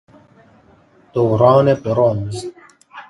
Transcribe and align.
دوران 1.13 1.73
برنز 1.73 2.45